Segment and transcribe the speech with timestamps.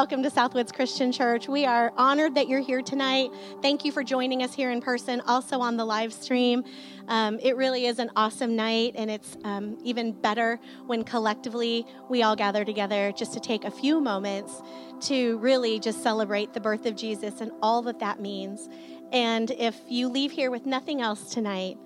[0.00, 1.46] welcome to Southwoods Christian Church.
[1.46, 3.28] We are honored that you're here tonight.
[3.60, 6.64] Thank you for joining us here in person, also on the live stream.
[7.06, 12.22] Um, it really is an awesome night, and it's um, even better when collectively we
[12.22, 14.62] all gather together just to take a few moments
[15.02, 18.70] to really just celebrate the birth of Jesus and all that that means.
[19.12, 21.76] And if you leave here with nothing else tonight,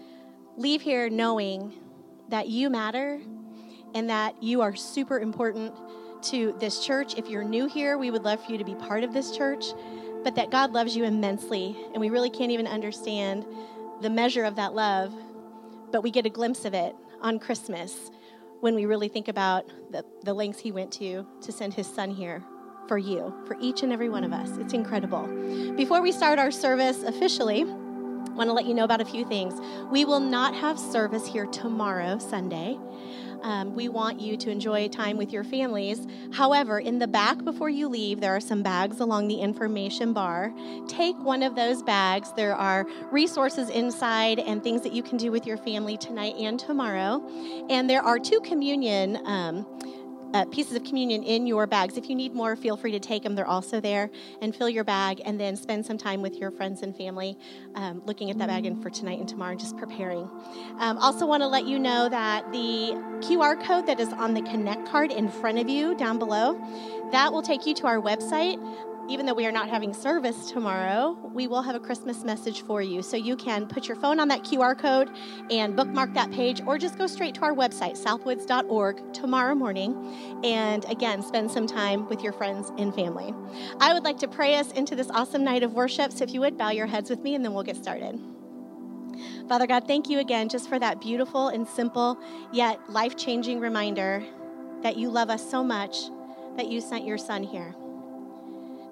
[0.56, 1.72] leave here knowing
[2.28, 3.20] that you matter
[3.92, 5.74] and that you are super important
[6.24, 7.14] to this church.
[7.16, 9.66] If you're new here, we would love for you to be part of this church,
[10.22, 13.44] but that God loves you immensely, and we really can't even understand
[14.00, 15.12] the measure of that love,
[15.92, 18.10] but we get a glimpse of it on Christmas
[18.60, 22.10] when we really think about the, the lengths He went to to send His Son
[22.10, 22.42] here
[22.88, 24.56] for you, for each and every one of us.
[24.58, 25.26] It's incredible.
[25.76, 27.64] Before we start our service officially,
[28.34, 29.54] want to let you know about a few things.
[29.90, 32.78] We will not have service here tomorrow, Sunday.
[33.42, 36.06] Um, we want you to enjoy time with your families.
[36.32, 40.50] However, in the back before you leave, there are some bags along the information bar.
[40.88, 42.32] Take one of those bags.
[42.32, 46.58] There are resources inside and things that you can do with your family tonight and
[46.58, 47.22] tomorrow.
[47.68, 49.18] And there are two communion.
[49.26, 49.66] Um,
[50.34, 51.96] uh, pieces of communion in your bags.
[51.96, 53.34] If you need more, feel free to take them.
[53.34, 54.10] They're also there.
[54.42, 57.38] And fill your bag and then spend some time with your friends and family
[57.76, 60.28] um, looking at that bag and for tonight and tomorrow, just preparing.
[60.78, 64.42] Um, also, want to let you know that the QR code that is on the
[64.42, 66.60] Connect card in front of you down below,
[67.12, 68.58] that will take you to our website
[69.08, 72.80] even though we are not having service tomorrow, we will have a Christmas message for
[72.80, 73.02] you.
[73.02, 75.10] So you can put your phone on that QR code
[75.50, 80.40] and bookmark that page, or just go straight to our website, southwoods.org, tomorrow morning.
[80.42, 83.34] And again, spend some time with your friends and family.
[83.80, 86.12] I would like to pray us into this awesome night of worship.
[86.12, 88.18] So if you would, bow your heads with me, and then we'll get started.
[89.48, 92.18] Father God, thank you again just for that beautiful and simple
[92.52, 94.24] yet life changing reminder
[94.82, 95.96] that you love us so much
[96.56, 97.74] that you sent your son here.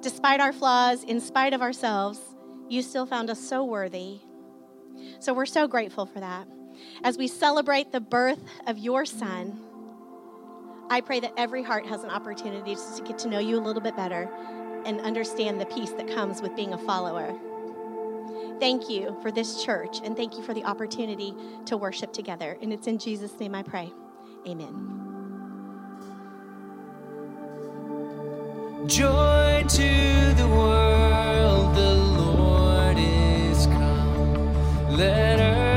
[0.02, 2.20] Despite our flaws, in spite of ourselves,
[2.68, 4.18] you still found us so worthy.
[5.20, 6.48] So we're so grateful for that.
[7.04, 9.60] As we celebrate the birth of your son,
[10.90, 13.80] I pray that every heart has an opportunity to get to know you a little
[13.80, 14.28] bit better
[14.84, 17.32] and understand the peace that comes with being a follower.
[18.58, 21.34] Thank you for this church and thank you for the opportunity
[21.66, 22.58] to worship together.
[22.60, 23.92] And it's in Jesus' name I pray.
[24.46, 24.98] Amen.
[28.86, 34.96] Joy to the world, the Lord is come.
[34.96, 35.71] Let earth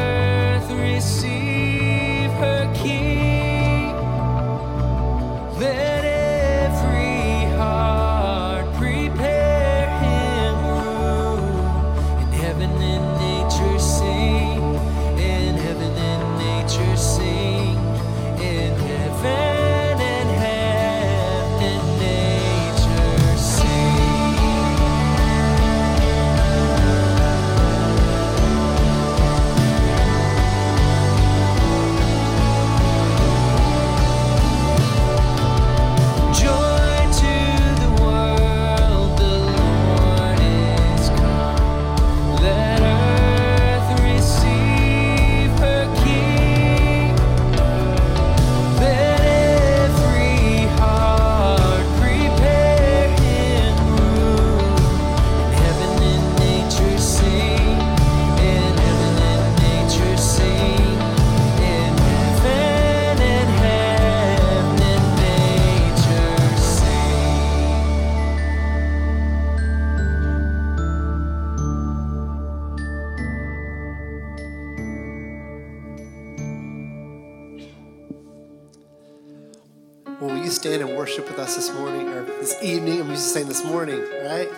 [83.48, 84.50] this morning, right?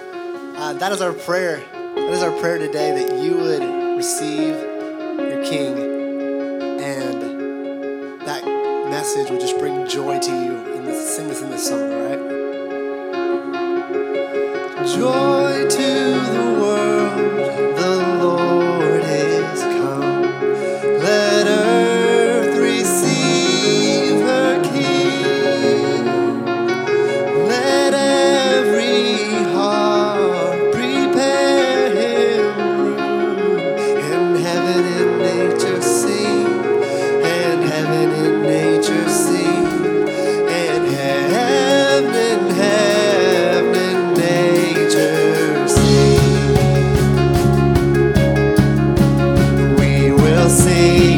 [0.55, 1.57] Uh, that is our prayer.
[1.73, 5.77] That is our prayer today that you would receive your King
[6.79, 7.21] and
[8.21, 8.45] that
[8.89, 10.57] message would just bring joy to you.
[10.57, 12.37] And sing this in this song, all right?
[14.87, 15.86] Joy to
[50.47, 51.16] cansei.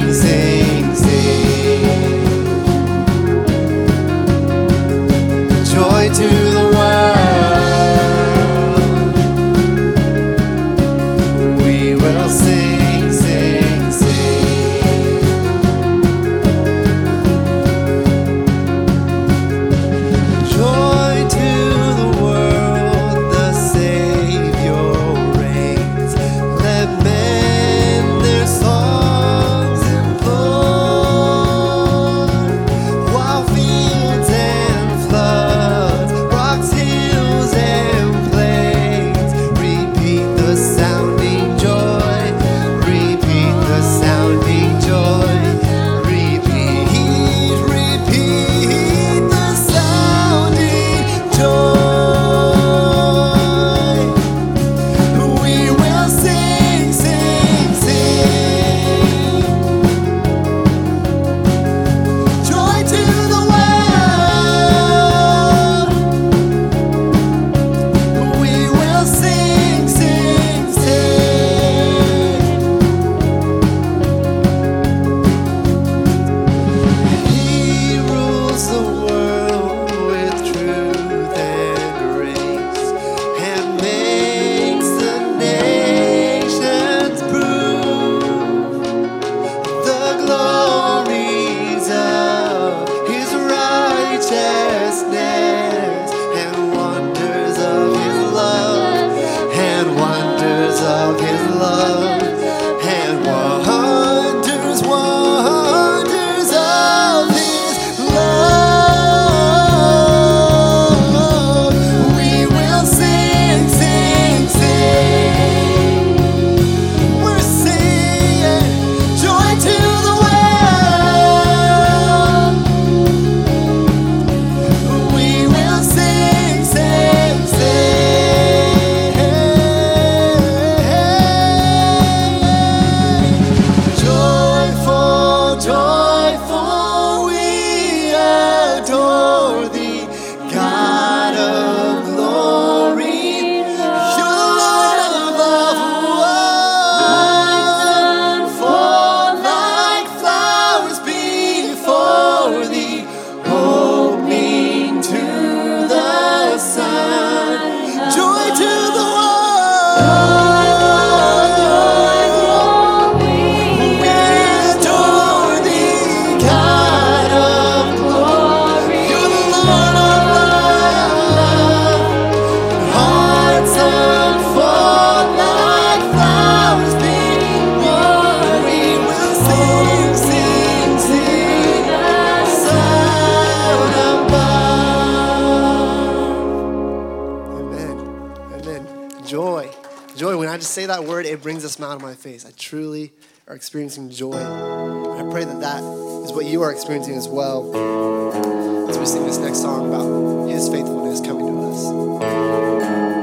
[191.40, 192.46] It brings a smile to my face.
[192.46, 193.14] I truly
[193.48, 194.34] are experiencing joy.
[194.34, 195.82] I pray that that
[196.26, 200.68] is what you are experiencing as well as we sing this next song about His
[200.68, 203.19] faithfulness coming to us.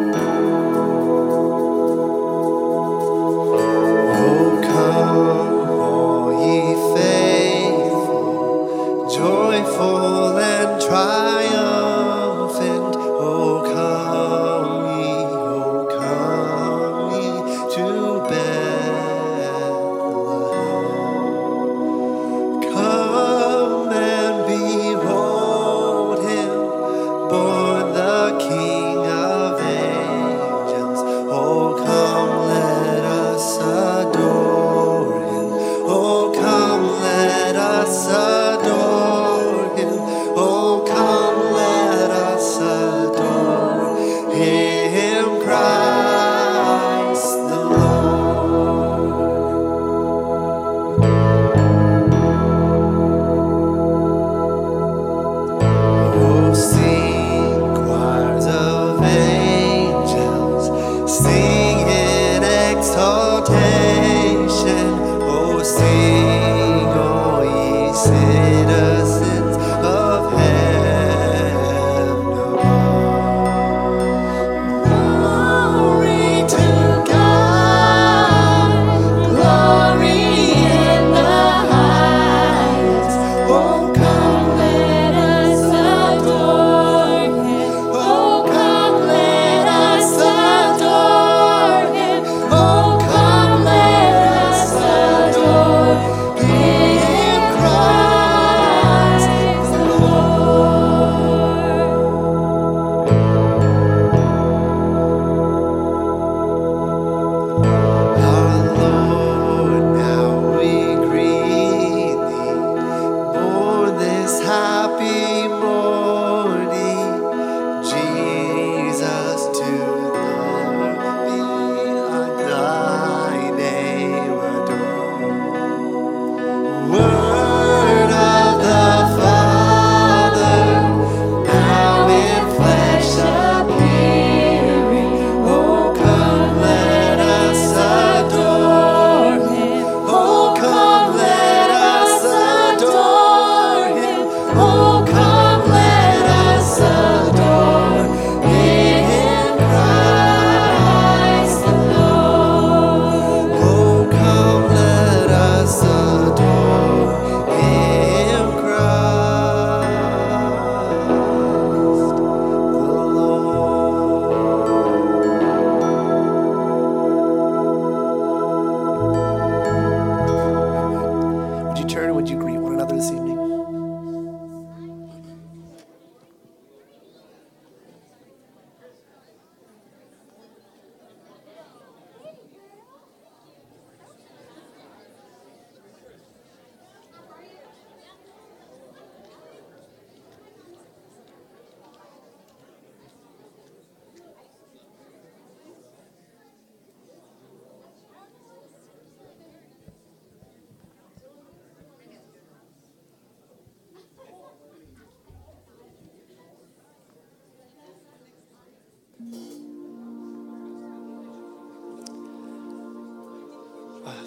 [37.87, 38.25] Let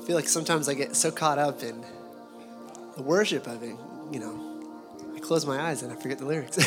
[0.10, 1.86] feel like sometimes I get so caught up in
[2.96, 3.76] the worship of it,
[4.12, 4.66] you know.
[5.16, 6.58] I close my eyes and I forget the lyrics.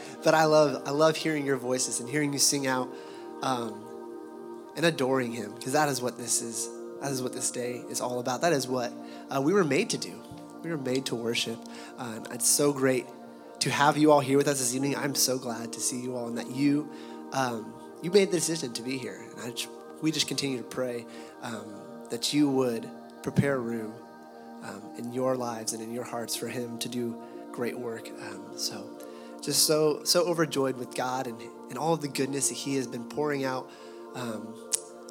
[0.24, 2.88] but I love I love hearing your voices and hearing you sing out
[3.40, 3.84] um,
[4.74, 6.68] and adoring him because that is what this is.
[7.00, 8.40] That is what this day is all about.
[8.40, 8.92] That is what
[9.30, 10.20] uh, we were made to do.
[10.64, 11.60] We were made to worship.
[12.00, 13.06] Uh, and it's so great
[13.60, 14.96] to have you all here with us this evening.
[14.96, 16.90] I'm so glad to see you all and that you
[17.30, 19.24] um, you made the decision to be here.
[19.40, 19.68] And just,
[20.02, 21.06] we just continue to pray
[21.42, 22.88] um, that you would
[23.22, 23.92] prepare room
[24.64, 27.16] um, in your lives and in your hearts for Him to do
[27.52, 28.08] great work.
[28.22, 28.88] Um, so,
[29.42, 32.86] just so so overjoyed with God and, and all of the goodness that He has
[32.86, 33.70] been pouring out
[34.14, 34.54] um,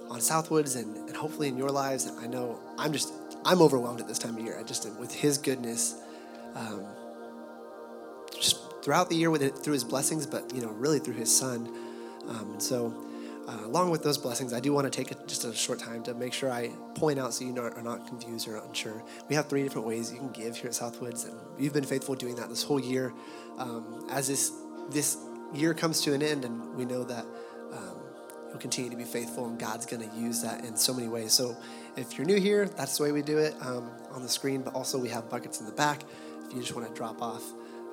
[0.10, 2.12] on Southwoods and, and hopefully in your lives.
[2.20, 3.14] I know I'm just
[3.46, 4.58] I'm overwhelmed at this time of year.
[4.60, 5.96] I just with His goodness,
[6.56, 6.86] um,
[8.40, 11.36] just throughout the year with it, through His blessings, but you know really through His
[11.36, 11.68] Son.
[12.28, 13.07] Um, and so
[13.48, 16.04] uh, along with those blessings, I do want to take a, just a short time
[16.04, 19.02] to make sure I point out so you are not confused or unsure.
[19.30, 22.14] We have three different ways you can give here at Southwoods, and you've been faithful
[22.16, 23.14] doing that this whole year.
[23.58, 24.52] Um, as this
[24.90, 25.18] this
[25.54, 27.26] year comes to an end, and we know that
[27.72, 27.98] um,
[28.50, 31.32] you'll continue to be faithful, and God's going to use that in so many ways.
[31.32, 31.56] So,
[31.96, 34.62] if you're new here, that's the way we do it um, on the screen.
[34.62, 36.04] But also, we have buckets in the back
[36.46, 37.44] if you just want to drop off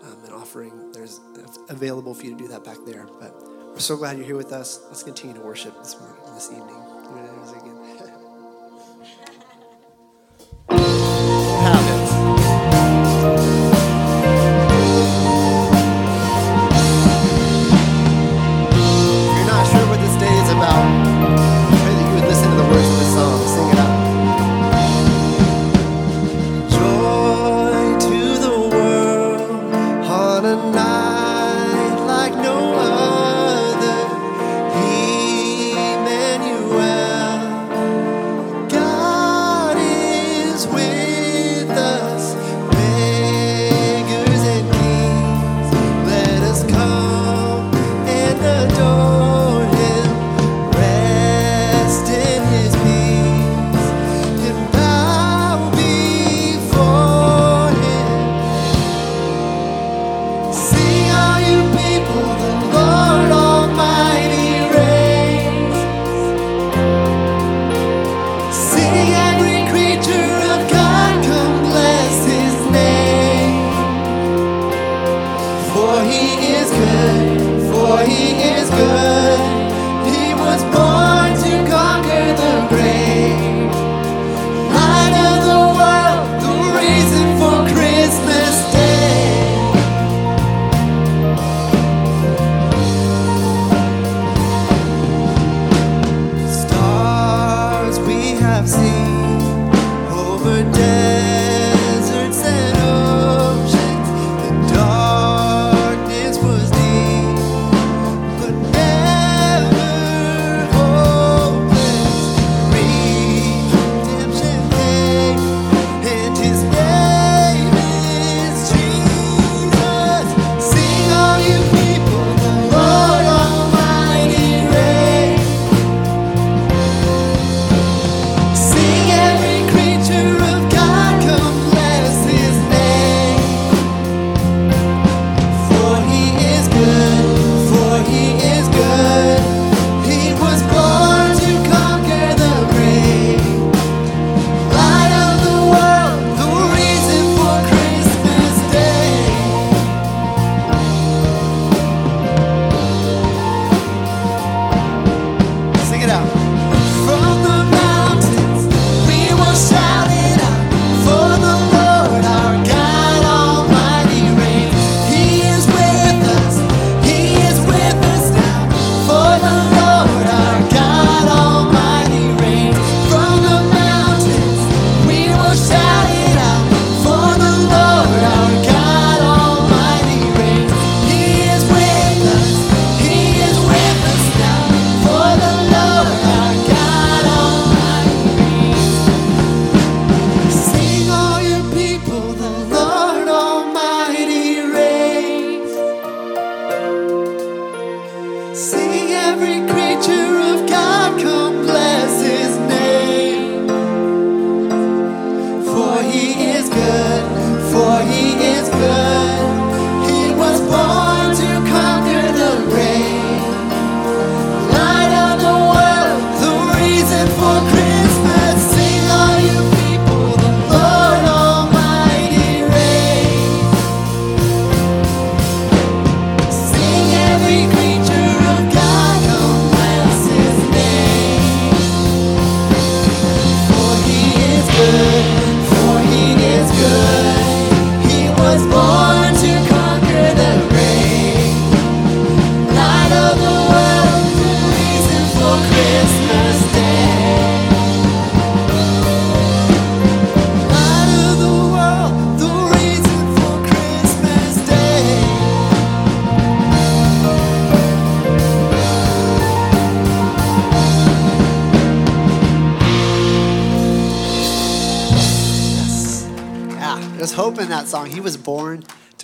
[0.03, 0.91] um, an offering.
[0.91, 1.21] There's
[1.69, 3.54] available for you to do that back there, but.
[3.75, 4.83] We're so glad you're here with us.
[4.87, 7.74] Let's continue to worship this morning, this evening.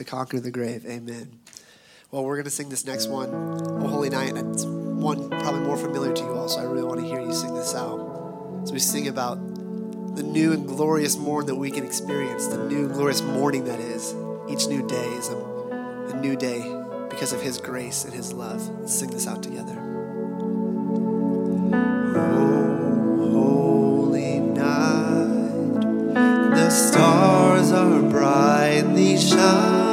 [0.00, 0.84] to conquer the grave.
[0.86, 1.38] Amen.
[2.10, 4.32] Well, we're going to sing this next one, O Holy Night.
[4.34, 7.32] It's one probably more familiar to you all, so I really want to hear you
[7.32, 8.64] sing this out.
[8.64, 9.36] So we sing about
[10.16, 13.78] the new and glorious morn that we can experience, the new and glorious morning that
[13.78, 14.14] is.
[14.48, 16.60] Each new day is a, a new day
[17.08, 18.68] because of His grace and His love.
[18.80, 19.76] Let's sing this out together.
[22.16, 22.50] Oh,
[26.70, 29.89] the stars are brightly shining.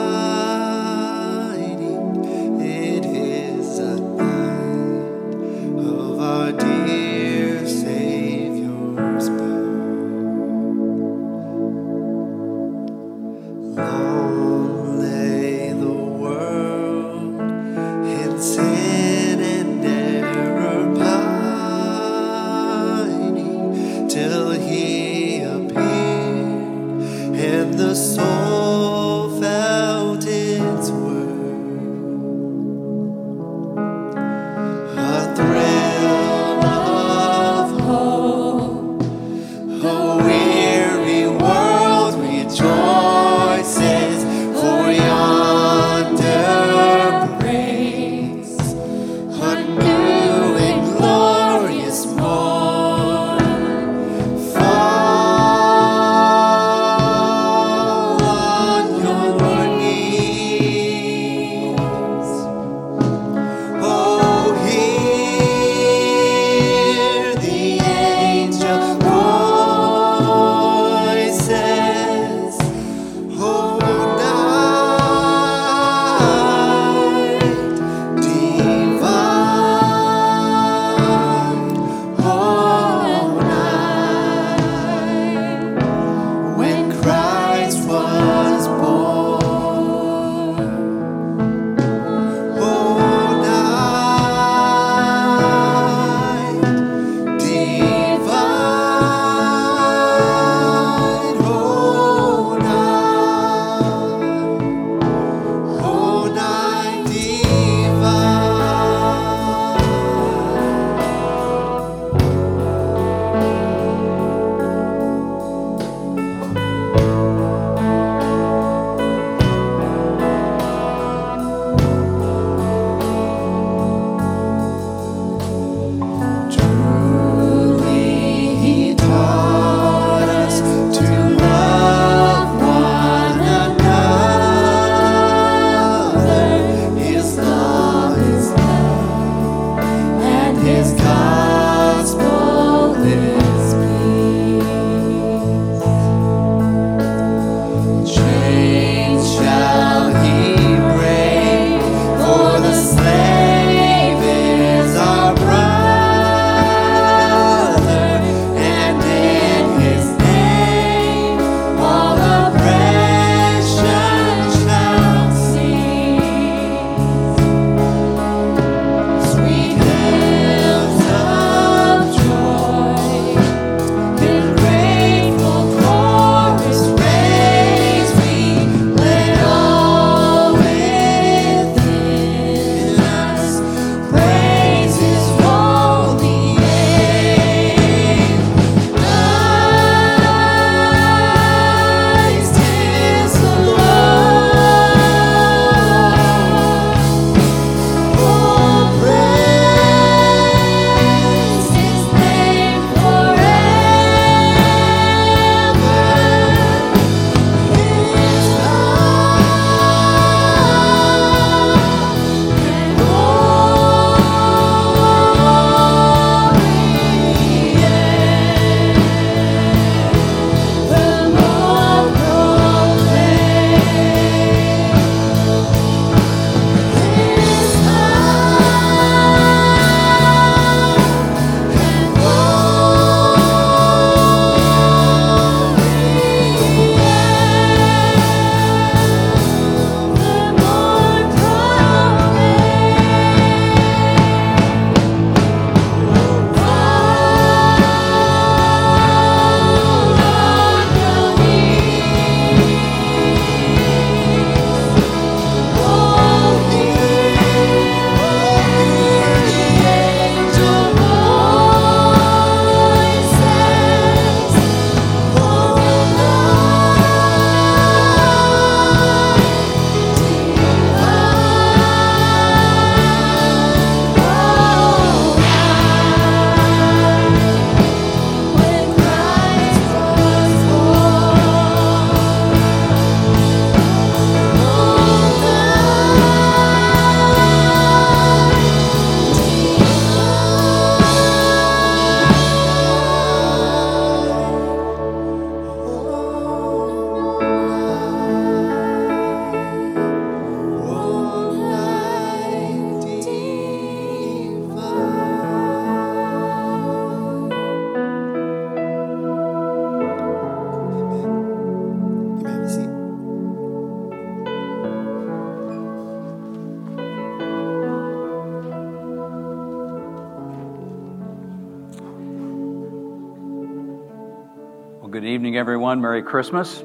[325.97, 326.01] Everyone.
[326.01, 326.79] Merry Christmas.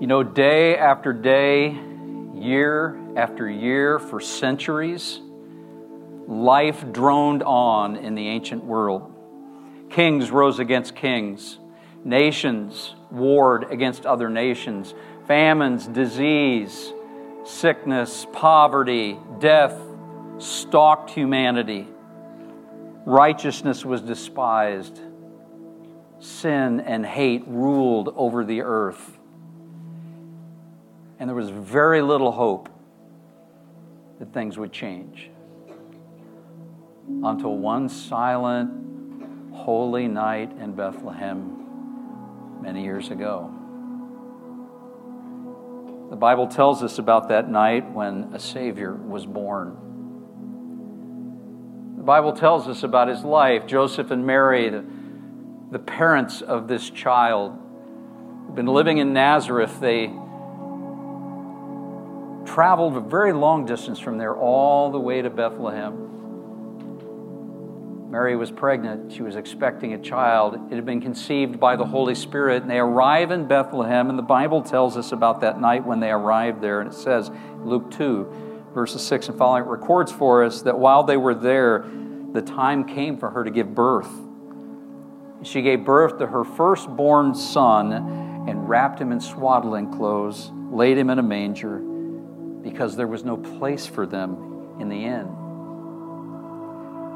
[0.00, 1.78] You know, day after day,
[2.34, 5.20] year after year, for centuries,
[6.26, 9.12] life droned on in the ancient world.
[9.90, 11.58] Kings rose against kings,
[12.04, 14.94] nations warred against other nations,
[15.26, 16.92] famines, disease,
[17.44, 19.78] sickness, poverty, death
[20.38, 21.86] stalked humanity.
[23.04, 25.00] Righteousness was despised.
[26.26, 29.16] Sin and hate ruled over the earth.
[31.20, 32.68] And there was very little hope
[34.18, 35.30] that things would change
[37.22, 43.52] until one silent, holy night in Bethlehem many years ago.
[46.10, 49.76] The Bible tells us about that night when a Savior was born.
[51.96, 53.64] The Bible tells us about his life.
[53.68, 54.84] Joseph and Mary, the,
[55.70, 57.58] the parents of this child,
[58.46, 59.80] who've been living in Nazareth.
[59.80, 60.06] They
[62.46, 66.04] traveled a very long distance from there all the way to Bethlehem.
[68.10, 69.12] Mary was pregnant.
[69.12, 70.54] She was expecting a child.
[70.70, 72.62] It had been conceived by the Holy Spirit.
[72.62, 76.10] And they arrive in Bethlehem, and the Bible tells us about that night when they
[76.10, 76.80] arrived there.
[76.80, 77.30] And it says,
[77.64, 81.84] Luke 2, verses 6 and following, it records for us that while they were there,
[82.32, 84.08] the time came for her to give birth.
[85.46, 87.92] She gave birth to her firstborn son
[88.48, 91.78] and wrapped him in swaddling clothes, laid him in a manger,
[92.62, 95.28] because there was no place for them in the inn.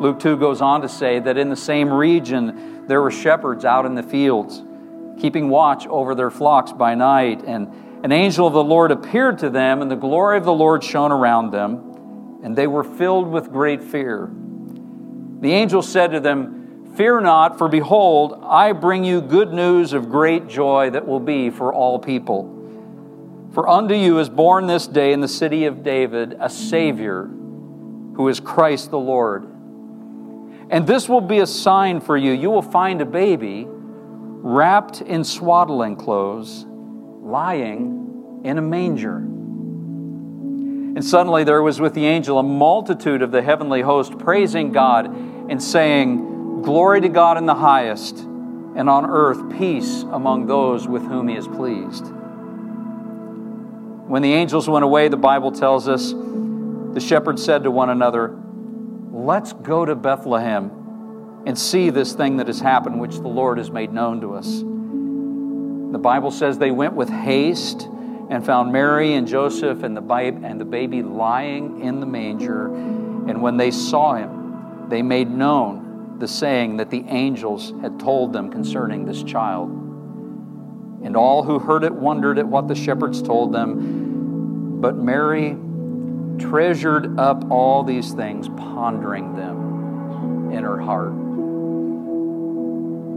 [0.01, 3.85] Luke 2 goes on to say that in the same region there were shepherds out
[3.85, 4.63] in the fields,
[5.21, 7.43] keeping watch over their flocks by night.
[7.45, 7.69] And
[8.05, 11.11] an angel of the Lord appeared to them, and the glory of the Lord shone
[11.11, 14.31] around them, and they were filled with great fear.
[15.41, 16.60] The angel said to them,
[17.01, 21.49] Fear not, for behold, I bring you good news of great joy that will be
[21.49, 23.49] for all people.
[23.55, 28.29] For unto you is born this day in the city of David a Savior, who
[28.29, 29.45] is Christ the Lord.
[30.69, 32.33] And this will be a sign for you.
[32.33, 39.17] You will find a baby wrapped in swaddling clothes, lying in a manger.
[39.17, 45.07] And suddenly there was with the angel a multitude of the heavenly host praising God
[45.07, 46.30] and saying,
[46.63, 51.37] Glory to God in the highest, and on earth peace among those with whom he
[51.37, 52.05] is pleased.
[54.07, 58.37] When the angels went away, the Bible tells us, the shepherds said to one another,
[59.11, 63.71] Let's go to Bethlehem and see this thing that has happened, which the Lord has
[63.71, 64.61] made known to us.
[64.61, 67.89] The Bible says they went with haste
[68.29, 72.67] and found Mary and Joseph and the, babe, and the baby lying in the manger.
[72.67, 75.90] And when they saw him, they made known
[76.21, 79.71] the saying that the angels had told them concerning this child.
[81.03, 84.81] And all who heard it wondered at what the shepherds told them.
[84.81, 85.57] But Mary
[86.39, 91.13] treasured up all these things, pondering them in her heart.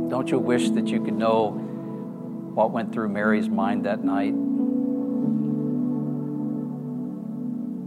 [0.10, 1.52] Don't you wish that you could know
[2.54, 4.34] what went through Mary's mind that night?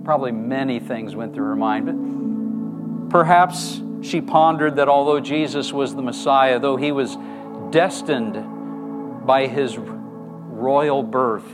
[0.05, 5.95] Probably many things went through her mind, but perhaps she pondered that although Jesus was
[5.95, 7.17] the Messiah, though he was
[7.71, 11.45] destined by his royal birth,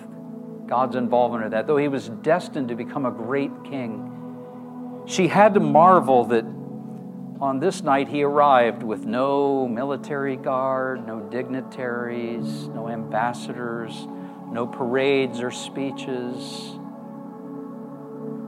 [0.67, 5.55] God's involvement in that, though he was destined to become a great king, she had
[5.55, 6.45] to marvel that
[7.41, 14.07] on this night he arrived with no military guard, no dignitaries, no ambassadors,
[14.49, 16.77] no parades or speeches.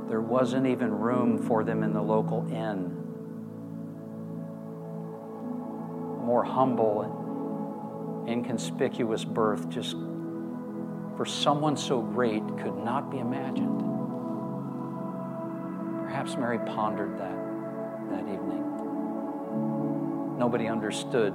[0.09, 3.04] There wasn't even room for them in the local inn.
[6.25, 7.03] More humble
[8.27, 9.97] and inconspicuous birth just
[11.17, 13.81] for someone so great could not be imagined.
[16.05, 17.45] Perhaps Mary pondered that
[18.11, 18.63] that evening.
[20.39, 21.35] Nobody understood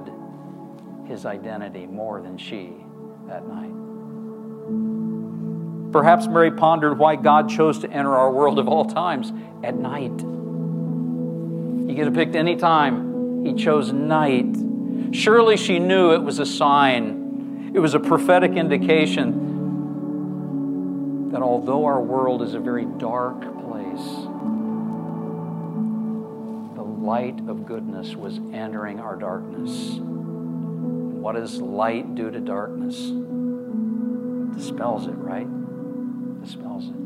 [1.06, 2.76] his identity more than she
[3.26, 3.70] that night.
[5.92, 9.32] Perhaps Mary pondered why God chose to enter our world of all times
[9.64, 10.20] at night.
[11.88, 14.69] He could have picked any time, He chose night.
[15.12, 19.48] Surely she knew it was a sign, it was a prophetic indication
[21.32, 24.06] that although our world is a very dark place,
[26.76, 29.98] the light of goodness was entering our darkness.
[30.00, 32.96] What does light do to darkness?
[33.10, 35.46] It Dispels it, right?
[35.46, 36.96] It Dispels it.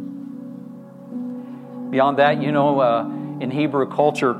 [1.90, 3.04] Beyond that, you know, uh,
[3.40, 4.34] in Hebrew culture,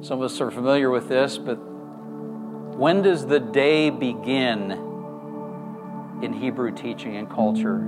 [0.00, 1.58] some of us are familiar with this, but
[2.78, 4.70] When does the day begin
[6.22, 7.78] in Hebrew teaching and culture?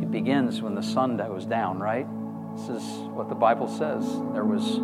[0.00, 2.06] It begins when the sun goes down, right?
[2.56, 4.04] This is what the Bible says.
[4.32, 4.78] There was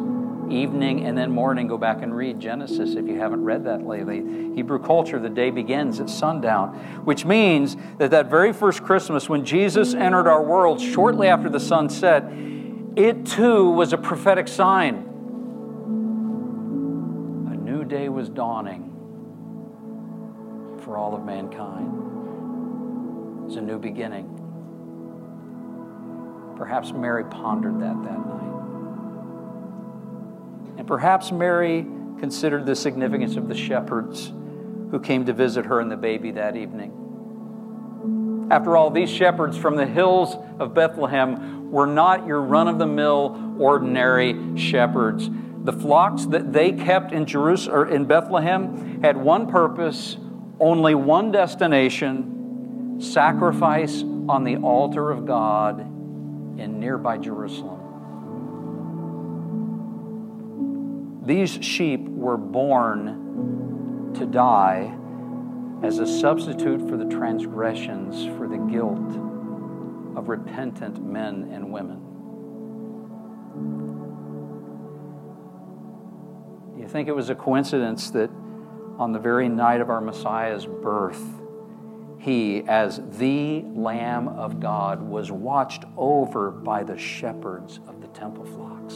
[0.52, 1.68] evening and then morning.
[1.68, 4.16] Go back and read Genesis if you haven't read that lately.
[4.56, 6.74] Hebrew culture, the day begins at sundown,
[7.04, 11.60] which means that that very first Christmas, when Jesus entered our world shortly after the
[11.60, 12.24] sun set,
[12.96, 14.96] it too was a prophetic sign.
[17.52, 18.96] A new day was dawning
[20.88, 21.86] for all of mankind.
[23.42, 24.24] It was a new beginning.
[26.56, 28.54] Perhaps Mary pondered that that night.
[30.78, 31.82] And perhaps Mary
[32.18, 34.32] considered the significance of the shepherds
[34.90, 38.48] who came to visit her and the baby that evening.
[38.50, 42.86] After all, these shepherds from the hills of Bethlehem were not your run of the
[42.86, 45.28] mill, ordinary shepherds.
[45.64, 50.16] The flocks that they kept in Jerusalem or in Bethlehem had one purpose,
[50.60, 57.78] only one destination sacrifice on the altar of God in nearby Jerusalem.
[61.24, 64.94] These sheep were born to die
[65.82, 69.16] as a substitute for the transgressions, for the guilt
[70.16, 72.02] of repentant men and women.
[76.80, 78.30] You think it was a coincidence that
[78.98, 81.22] on the very night of our Messiah's birth,
[82.18, 88.44] he, as the Lamb of God, was watched over by the shepherds of the temple
[88.44, 88.94] flocks?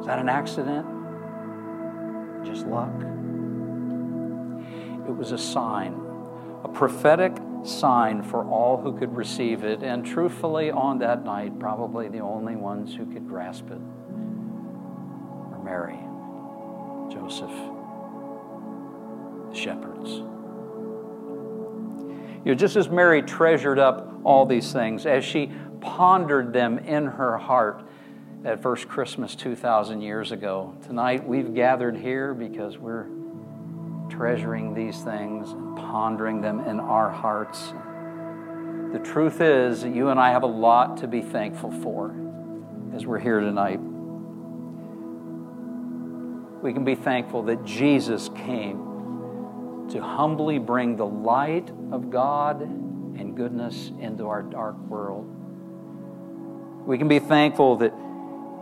[0.00, 0.86] Is that an accident?
[2.46, 2.92] Just luck?
[5.06, 6.00] It was a sign,
[6.64, 12.08] a prophetic sign for all who could receive it, and truthfully, on that night, probably
[12.08, 13.80] the only ones who could grasp it
[15.50, 15.98] were Mary,
[17.24, 17.48] Joseph,
[19.48, 20.10] the shepherds.
[22.44, 27.06] You know, just as Mary treasured up all these things, as she pondered them in
[27.06, 27.82] her heart
[28.42, 33.06] that first Christmas 2,000 years ago, tonight we've gathered here because we're
[34.10, 37.72] treasuring these things and pondering them in our hearts.
[38.92, 42.14] The truth is you and I have a lot to be thankful for
[42.94, 43.80] as we're here tonight.
[46.64, 53.36] We can be thankful that Jesus came to humbly bring the light of God and
[53.36, 55.26] goodness into our dark world.
[56.86, 57.92] We can be thankful that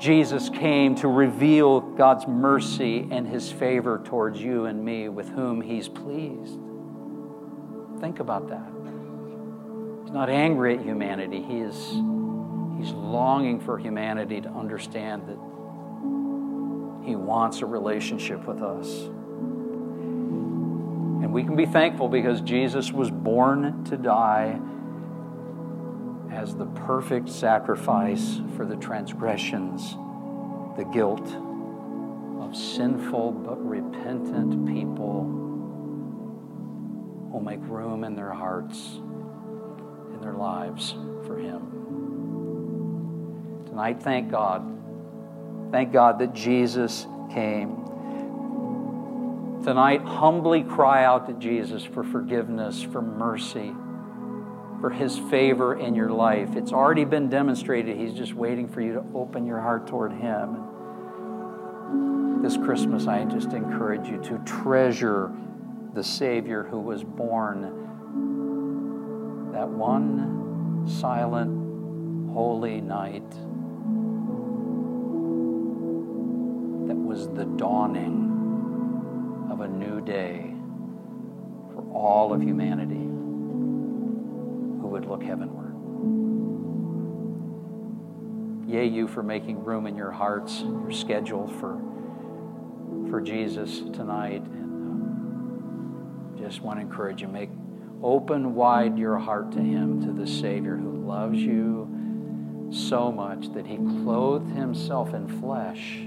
[0.01, 5.61] Jesus came to reveal God's mercy and his favor towards you and me with whom
[5.61, 6.59] he's pleased.
[8.01, 8.69] Think about that.
[10.03, 11.41] He's not angry at humanity.
[11.41, 11.77] He is
[12.79, 15.52] he's longing for humanity to understand that
[17.03, 18.89] he wants a relationship with us.
[21.23, 24.61] And we can be thankful because Jesus was born to die
[26.31, 29.97] as the perfect sacrifice for the transgressions,
[30.77, 31.29] the guilt
[32.41, 35.25] of sinful but repentant people
[37.31, 38.97] who make room in their hearts,
[40.15, 40.95] in their lives
[41.27, 41.69] for Him.
[43.67, 44.82] Tonight, thank God.
[45.73, 47.79] Thank God that Jesus came.
[49.65, 53.73] Tonight, humbly cry out to Jesus for forgiveness, for mercy
[54.83, 56.57] for His favor in your life.
[56.57, 57.97] It's already been demonstrated.
[57.97, 62.43] He's just waiting for you to open your heart toward Him.
[62.43, 65.33] This Christmas, I just encourage you to treasure
[65.95, 67.63] the Savior who was born
[69.53, 73.23] that one silent, holy night
[77.13, 78.31] was the dawning
[79.51, 80.55] of a new day
[81.75, 82.95] for all of humanity
[84.81, 85.75] who would look heavenward.
[88.67, 91.79] Yea, you for making room in your hearts, your schedule for,
[93.11, 94.43] for Jesus tonight.
[94.47, 97.51] And uh, just want to encourage you, make
[98.03, 103.67] open wide your heart to Him, to the Savior who loves you so much that
[103.67, 106.07] He clothed Himself in flesh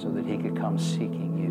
[0.00, 1.50] so that He could come seeking you.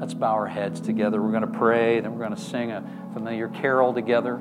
[0.00, 1.22] Let's bow our heads together.
[1.22, 2.82] We're going to pray, then we're going to sing a
[3.12, 4.40] familiar carol together.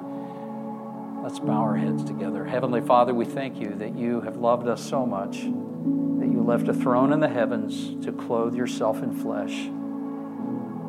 [1.24, 2.46] Let's bow our heads together.
[2.46, 6.68] Heavenly Father, we thank you that you have loved us so much, that you left
[6.68, 9.66] a throne in the heavens to clothe yourself in flesh,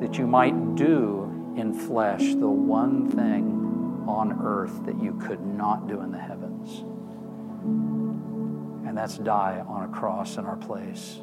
[0.00, 5.86] that you might do in flesh the one thing on earth that you could not
[5.86, 6.51] do in the heavens.
[8.92, 11.18] And that's die on a cross in our place.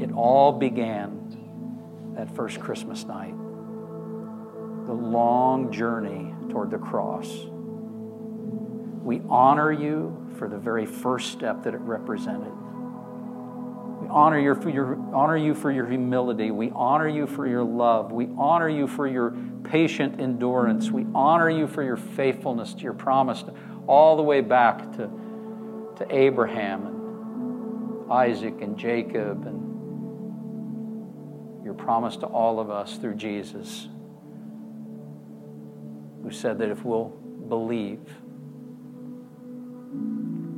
[0.00, 3.34] It all began that first Christmas night.
[4.86, 7.26] The long journey toward the cross.
[9.02, 12.52] We honor you for the very first step that it represented.
[12.52, 16.52] We honor, your, for your, honor you for your humility.
[16.52, 18.12] We honor you for your love.
[18.12, 19.34] We honor you for your
[19.64, 20.92] patient endurance.
[20.92, 23.42] We honor you for your faithfulness to your promise,
[23.88, 25.10] all the way back to,
[26.00, 29.60] to Abraham and Isaac and Jacob and
[31.62, 33.86] your promise to all of us through Jesus,
[36.22, 37.10] who said that if we'll
[37.48, 38.00] believe,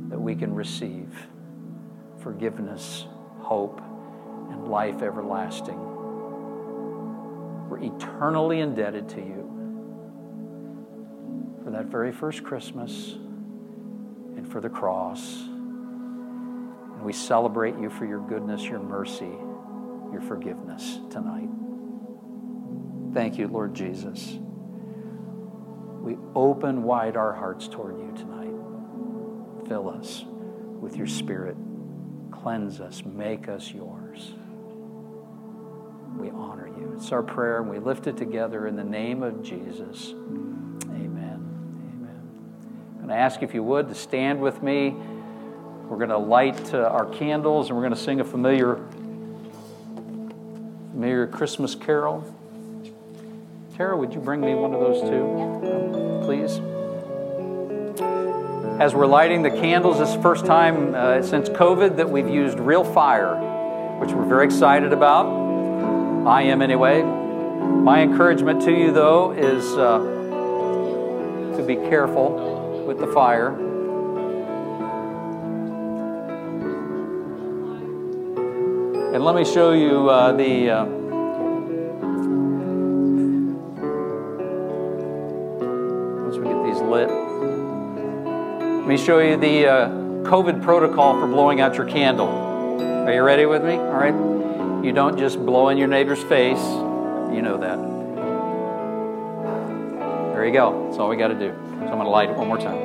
[0.09, 1.09] that we can receive
[2.21, 3.05] forgiveness,
[3.39, 3.81] hope,
[4.49, 5.77] and life everlasting.
[7.69, 9.49] We're eternally indebted to you
[11.65, 13.17] for that very first Christmas
[14.43, 15.41] and for the cross.
[15.43, 19.31] And we celebrate you for your goodness, your mercy,
[20.11, 21.49] your forgiveness tonight.
[23.13, 24.37] Thank you, Lord Jesus.
[26.01, 29.67] We open wide our hearts toward you tonight.
[29.67, 31.55] Fill us with your Spirit.
[32.31, 33.03] Cleanse us.
[33.05, 34.33] Make us yours.
[36.17, 36.93] We honor you.
[36.97, 40.13] It's our prayer, and we lift it together in the name of Jesus.
[43.13, 43.21] Amen.
[43.21, 43.29] Amen.
[43.29, 44.89] I'm going to ask if you would to stand with me.
[45.87, 48.79] We're going to light uh, our candles, and we're going to sing a familiar,
[50.91, 52.23] familiar Christmas carol.
[53.77, 56.59] Tara, would you bring me one of those too, please?
[58.81, 62.29] As we're lighting the candles, this is the first time uh, since COVID that we've
[62.29, 63.35] used real fire,
[63.99, 65.27] which we're very excited about.
[66.27, 67.03] I am anyway.
[67.03, 69.99] My encouragement to you, though, is uh,
[71.57, 72.52] to be careful
[72.85, 73.55] with the fire.
[79.13, 80.69] And let me show you uh, the.
[80.71, 80.85] Uh,
[86.23, 87.09] once we get these lit.
[88.79, 89.89] Let me show you the uh,
[90.23, 92.27] COVID protocol for blowing out your candle.
[92.81, 93.73] Are you ready with me?
[93.73, 94.15] All right.
[94.83, 96.63] You don't just blow in your neighbor's face.
[97.33, 97.77] You know that.
[100.33, 100.87] There you go.
[100.87, 101.62] That's all we got to do.
[101.83, 102.77] So I'm going to light it one more time.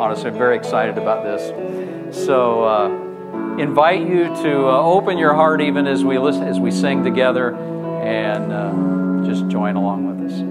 [0.00, 2.26] Honestly, I'm very excited about this.
[2.26, 3.08] So, uh,
[3.58, 7.54] invite you to uh, open your heart even as we listen, as we sing together,
[7.54, 10.47] and uh, just join along with us.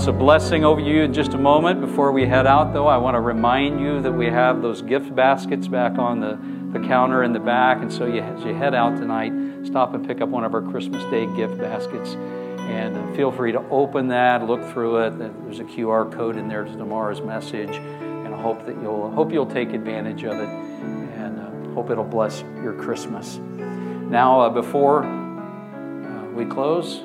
[0.00, 1.78] Pronounce a blessing over you in just a moment.
[1.78, 5.14] Before we head out, though, I want to remind you that we have those gift
[5.14, 6.38] baskets back on the,
[6.72, 7.82] the counter in the back.
[7.82, 9.30] And so you, as you head out tonight,
[9.66, 12.14] stop and pick up one of our Christmas Day gift baskets.
[12.14, 15.18] And uh, feel free to open that, look through it.
[15.18, 17.76] There's a QR code in there to tomorrow's message.
[17.76, 22.04] And I hope that you'll, hope you'll take advantage of it and uh, hope it'll
[22.04, 23.36] bless your Christmas.
[23.36, 27.02] Now, uh, before uh, we close,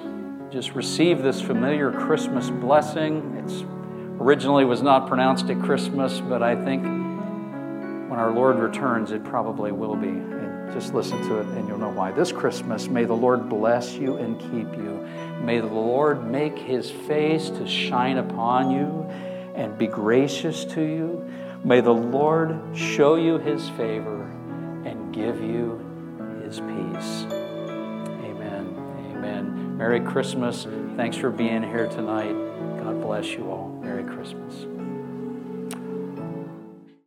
[0.52, 3.44] just receive this familiar Christmas blessing.
[3.44, 3.64] It's
[4.22, 9.72] originally was not pronounced at Christmas, but I think when our Lord returns, it probably
[9.72, 10.08] will be.
[10.08, 12.12] And just listen to it and you'll know why.
[12.12, 15.08] This Christmas, may the Lord bless you and keep you.
[15.42, 19.04] May the Lord make his face to shine upon you
[19.56, 21.30] and be gracious to you.
[21.64, 24.24] May the Lord show you his favor
[24.86, 25.82] and give you
[26.44, 27.35] his peace.
[29.86, 30.66] Merry Christmas.
[30.96, 32.34] Thanks for being here tonight.
[32.84, 33.70] God bless you all.
[33.84, 34.66] Merry Christmas.